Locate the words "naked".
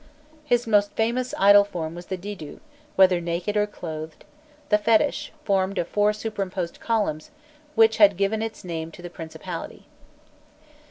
3.21-3.55